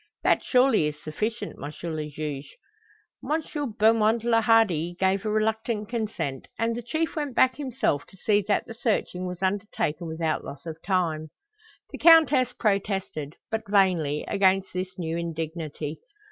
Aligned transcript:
That 0.23 0.43
surely 0.43 0.87
is 0.87 0.99
sufficient, 0.99 1.57
M. 1.63 1.71
le 1.93 2.09
Juge?" 2.09 2.57
M. 3.23 3.71
Beaumont 3.77 4.23
le 4.23 4.41
Hardi 4.41 4.95
gave 4.99 5.23
a 5.23 5.29
reluctant 5.29 5.89
consent, 5.89 6.47
and 6.57 6.75
the 6.75 6.81
Chief 6.81 7.15
went 7.15 7.35
back 7.35 7.57
himself 7.57 8.07
to 8.07 8.17
see 8.17 8.43
that 8.47 8.65
the 8.65 8.73
searching 8.73 9.27
was 9.27 9.43
undertaken 9.43 10.07
without 10.07 10.43
loss 10.43 10.65
of 10.65 10.81
time. 10.81 11.29
The 11.91 11.99
Countess 11.99 12.51
protested, 12.53 13.35
but 13.51 13.69
vainly, 13.69 14.25
against 14.27 14.73
this 14.73 14.97
new 14.97 15.17
indignity. 15.17 15.99